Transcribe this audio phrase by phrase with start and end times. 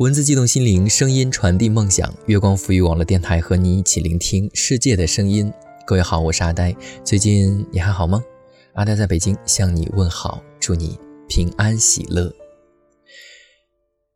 [0.00, 2.10] 文字激动心灵，声音传递梦想。
[2.24, 5.52] 月光浮语网络电台和你一起聆听世界的声音。
[5.86, 6.74] 各位好，我是阿呆。
[7.04, 8.24] 最近你还好吗？
[8.72, 12.32] 阿呆在北京向你问好，祝你平安喜乐。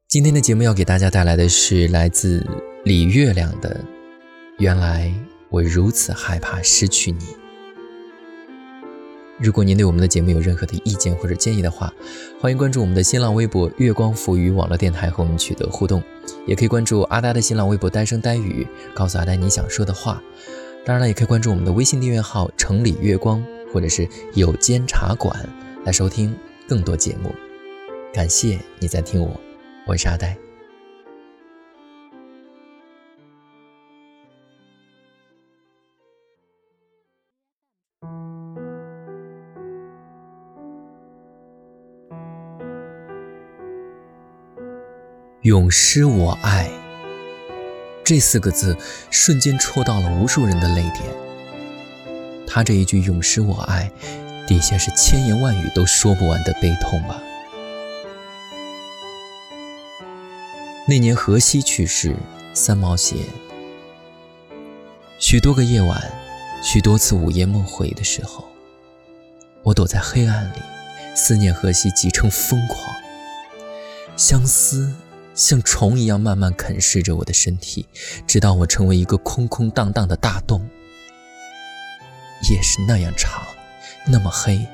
[0.08, 2.42] 今天的节目要给大家带来的是来自
[2.86, 3.74] 李月亮的
[4.56, 5.12] 《原来
[5.50, 7.18] 我如此害怕失去你》。
[9.40, 11.92] 如果您对我们的节目有任何的意见或者建议的话，
[12.40, 16.02] 欢迎关注我们的新浪微博“月光浮语网络电台”和我们取得互动，
[16.46, 20.22] 也可以关注阿呆的新浪微博“呆声呆语”，告诉阿呆你想说的话。
[20.84, 25.36] 当然了，也可以关注我们的微信订阅号“城里月光”或者是“有间茶馆”
[25.84, 26.34] 来收听
[26.68, 27.34] 更多节目。
[28.12, 29.40] 感谢你在听我，
[29.86, 30.43] 我是阿呆。
[45.44, 46.70] 永失我爱，
[48.02, 48.74] 这四个字
[49.10, 51.02] 瞬间戳到了无数人的泪点。
[52.46, 53.92] 他这一句“永失我爱”，
[54.48, 57.22] 底下是千言万语都说不完的悲痛吧。
[60.88, 62.16] 那年荷西去世，
[62.54, 63.16] 三毛写：
[65.18, 66.10] 许多个夜晚，
[66.62, 68.48] 许多次午夜梦回的时候，
[69.62, 70.58] 我躲在黑暗里，
[71.14, 72.96] 思念荷西，急成疯狂，
[74.16, 74.90] 相思。
[75.34, 77.86] 像虫一样慢慢啃噬着我的身体，
[78.26, 80.68] 直到我成为一个空空荡荡的大洞。
[82.50, 83.42] 夜是那样长，
[84.06, 84.66] 那么黑，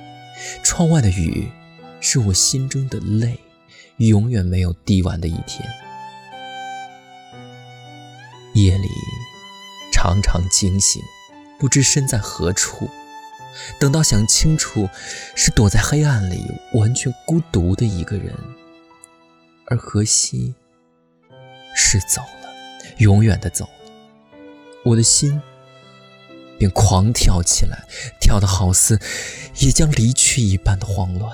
[0.63, 1.49] 窗外的雨
[2.01, 3.39] 是我心中的泪，
[3.97, 5.67] 永远没有滴完的一天。
[8.55, 8.89] 夜里
[9.93, 11.01] 常常惊醒，
[11.59, 12.89] 不知身在何处。
[13.79, 14.89] 等到想清楚，
[15.35, 16.45] 是躲在黑暗里，
[16.75, 18.35] 完全孤独的一个人。
[19.71, 20.53] 而荷西
[21.77, 22.53] 是走了，
[22.99, 23.93] 永远的走了，
[24.85, 25.41] 我的心
[26.59, 27.87] 便狂跳起来，
[28.21, 28.99] 跳得好似
[29.61, 31.33] 也将离去一般的慌乱。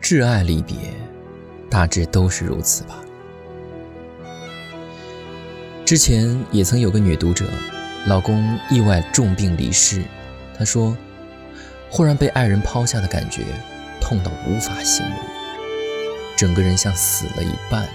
[0.00, 0.76] 挚爱离别，
[1.68, 2.94] 大致都是如此吧。
[5.84, 7.50] 之前也曾有个女读者，
[8.06, 10.04] 老公意外重病离世，
[10.56, 10.96] 她说。
[11.94, 13.44] 忽然被爱人抛下的感觉，
[14.00, 15.14] 痛到无法形容，
[16.34, 17.86] 整个人像死了一半，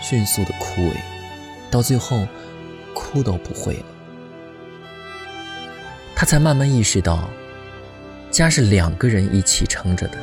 [0.00, 0.94] 迅速的枯萎，
[1.70, 2.26] 到最后
[2.94, 3.84] 哭都不会了。
[6.16, 7.28] 他才慢慢意识到，
[8.30, 10.16] 家是两个人一起撑着的，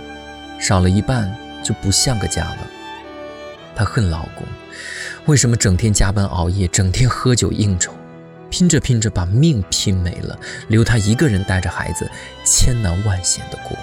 [0.60, 1.32] 少了一半
[1.64, 2.58] 就不像个家了。
[3.76, 4.44] 她恨老公，
[5.28, 7.94] 为什么整天加班熬夜，整天喝酒应酬？
[8.50, 10.38] 拼着拼着把命拼没了，
[10.68, 12.10] 留他一个人带着孩子，
[12.46, 13.78] 千难万险的过。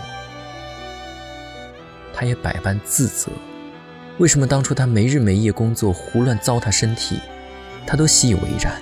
[2.13, 3.31] 他也百般自责，
[4.19, 7.19] 为什么当初他没日没夜工作，胡乱糟蹋身体，
[7.87, 8.81] 他都习以为然。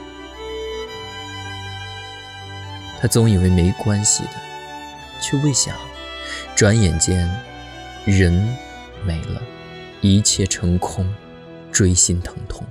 [3.00, 4.30] 他总以为没关系的，
[5.20, 5.76] 却未想，
[6.54, 7.28] 转眼间，
[8.06, 8.32] 人
[9.04, 9.42] 没了，
[10.00, 11.12] 一切成空，
[11.70, 12.64] 锥心疼痛。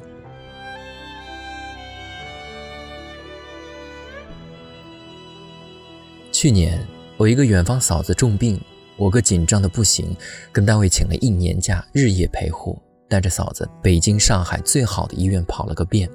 [6.44, 6.78] 去年
[7.16, 8.60] 我一个远方嫂子重病，
[8.98, 10.14] 我哥紧张的不行，
[10.52, 12.78] 跟单位请了一年假，日夜陪护，
[13.08, 16.10] 带着嫂子北京、上海最好的医院跑了个遍。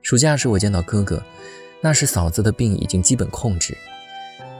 [0.00, 1.22] 暑假时我见到哥哥，
[1.82, 3.76] 那时嫂子的病已经基本控制，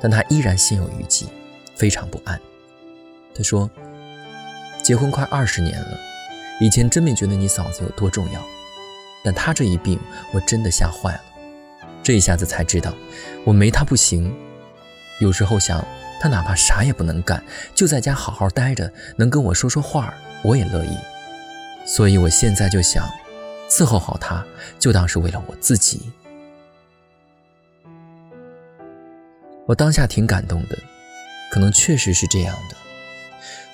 [0.03, 1.25] 但他依然心有余悸，
[1.75, 2.39] 非常不安。
[3.35, 3.71] 他说
[4.85, 5.99] ：“结婚快二十年了，
[6.61, 8.45] 以前真没觉得你嫂子有多重要，
[9.25, 9.99] 但她这一病，
[10.35, 11.23] 我真的吓坏了。
[12.03, 12.95] 这一下子才知道，
[13.47, 14.31] 我没她不行。”
[15.21, 15.84] 有时候想，
[16.21, 17.43] 他哪怕啥也不能干，
[17.75, 20.97] 就在家好好待着，能跟我说说话，我也乐意。
[21.84, 23.09] 所以我现在就想，
[23.69, 24.45] 伺候好他，
[24.79, 26.12] 就当是为了我自己。
[29.67, 30.79] 我当下挺感动的，
[31.50, 32.76] 可能确实是这样的。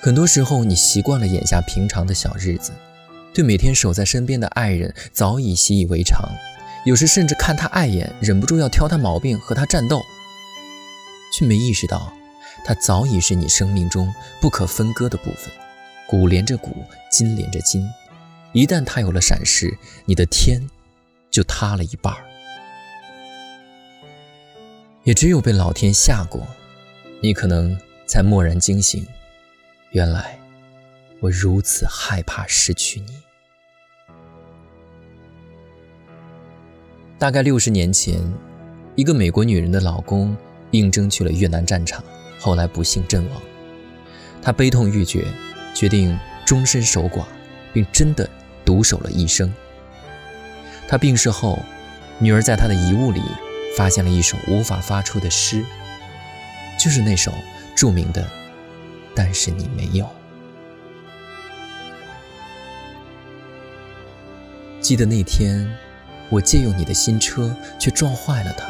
[0.01, 2.71] 很多时候，你习惯了眼下平常的小日子，
[3.33, 6.29] 对每天守在身边的爱人早已习以为常，
[6.85, 10.01] 有时甚至看他碍眼，忍不住要挑他毛病，和他战斗。
[11.37, 12.13] 却没意识到，
[12.63, 14.09] 它早已是你生命中
[14.39, 15.51] 不可分割的部分，
[16.07, 17.85] 骨连着骨，筋连着筋。
[18.53, 20.65] 一旦它有了闪失，你的天
[21.29, 22.23] 就塌了一半儿。
[25.03, 26.41] 也只有被老天吓过，
[27.21, 27.77] 你可能
[28.07, 29.05] 才蓦然惊醒，
[29.91, 30.39] 原来
[31.19, 33.07] 我如此害怕失去你。
[37.19, 38.21] 大概六十年前，
[38.95, 40.33] 一个美国女人的老公。
[40.75, 42.03] 应征去了越南战场，
[42.39, 43.41] 后来不幸阵亡。
[44.41, 45.25] 他悲痛欲绝，
[45.73, 47.23] 决定终身守寡，
[47.73, 48.29] 并真的
[48.63, 49.51] 独守了一生。
[50.87, 51.59] 他病逝后，
[52.19, 53.21] 女儿在他的遗物里
[53.75, 55.63] 发现了一首无法发出的诗，
[56.79, 57.33] 就是那首
[57.75, 58.21] 著名的
[59.15, 60.05] 《但是你没有》。
[64.79, 65.67] 记得那天，
[66.29, 68.67] 我借用你的新车，却撞坏了它。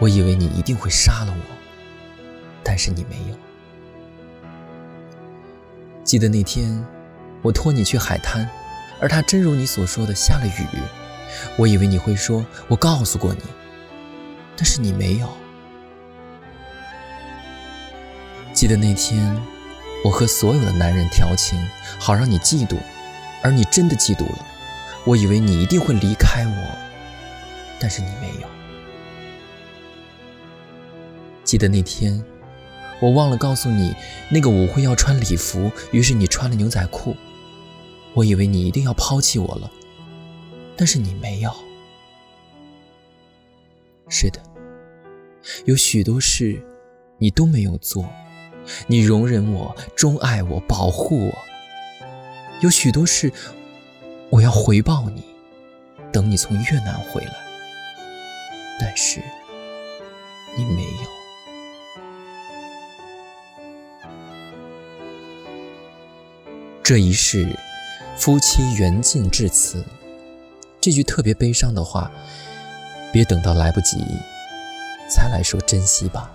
[0.00, 1.54] 我以为你一定会杀了我，
[2.64, 3.36] 但是你没有。
[6.02, 6.82] 记得那天，
[7.42, 8.48] 我托你去海滩，
[8.98, 10.66] 而它真如你所说的下了雨。
[11.56, 13.42] 我以为你会说“我告诉过你”，
[14.56, 15.28] 但是你没有。
[18.54, 19.38] 记得那天，
[20.02, 21.60] 我和所有的男人调情，
[21.98, 22.78] 好让你嫉妒，
[23.42, 24.46] 而你真的嫉妒了。
[25.04, 26.78] 我以为你一定会离开我，
[27.78, 28.48] 但是你没有。
[31.44, 32.24] 记得那天，
[33.00, 33.94] 我忘了告诉你，
[34.30, 37.16] 那个舞会要穿礼服，于是你穿了牛仔裤。
[38.14, 39.70] 我以为你一定要抛弃我了，
[40.76, 41.52] 但是你没有。
[44.08, 44.40] 是的，
[45.64, 46.60] 有许多事
[47.18, 48.08] 你都没有做，
[48.86, 51.38] 你容忍我，钟爱我，保护我。
[52.60, 53.32] 有许多事。
[54.32, 55.24] 我要回报你，
[56.12, 57.34] 等你从越南回来。
[58.78, 59.20] 但是
[60.56, 61.19] 你没有。
[66.90, 67.46] 这一世，
[68.16, 69.84] 夫妻缘尽至此。
[70.80, 72.10] 这句特别悲伤的话，
[73.12, 74.04] 别等到来不及
[75.08, 76.28] 才来说珍惜吧。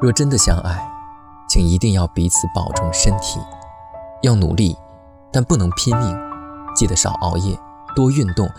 [0.00, 0.82] 若真的相爱，
[1.46, 3.38] 请一定要彼此保重身体，
[4.22, 4.74] 要努力。
[5.30, 6.18] 但不能拼命，
[6.74, 7.54] 记得少熬夜，
[7.94, 8.50] 多运动，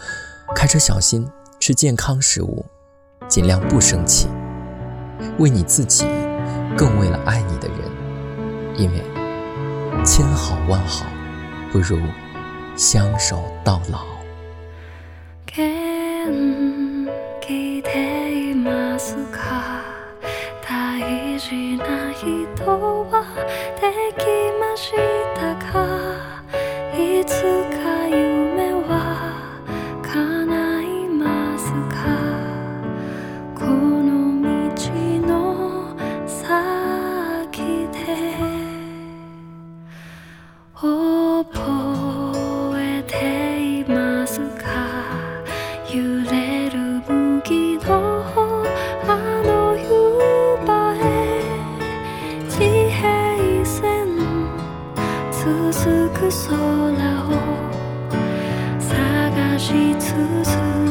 [0.54, 1.28] 开车小心，
[1.60, 2.64] 吃健康食物，
[3.28, 4.28] 尽量不生气。
[5.40, 6.06] 为你自己，
[6.78, 7.80] 更为了爱你的人，
[8.78, 9.02] 因为
[10.04, 11.06] 千好万好
[11.72, 12.00] 不如
[12.76, 14.16] 相守到老。
[60.46, 60.85] to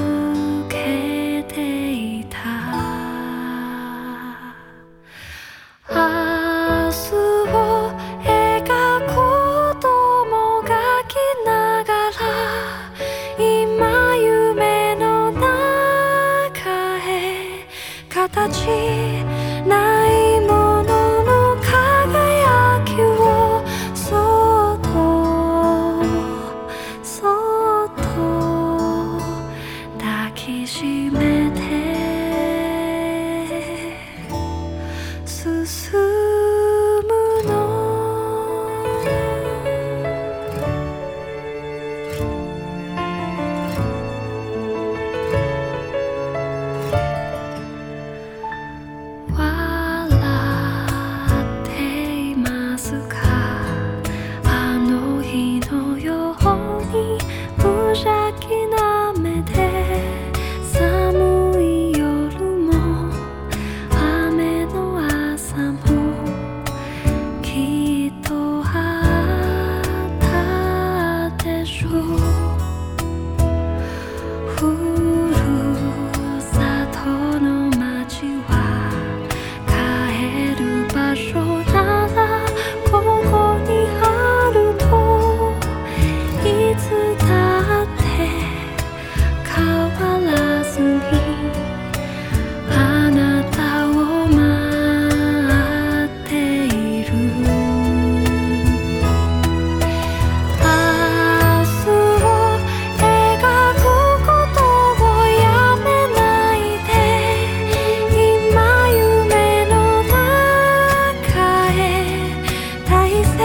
[113.14, 113.43] breathe